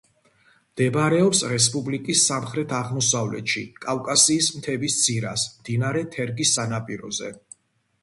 მდებარეობს 0.69 1.41
რესპუბლიკის 1.51 2.23
სამხრეთ-აღმოსავლეთში 2.31 3.65
კავკასიის 3.87 4.51
მთების 4.59 4.99
ძირას, 5.05 5.49
მდინარე 5.63 6.07
თერგის 6.19 6.59
სანაპიროზე. 6.61 7.35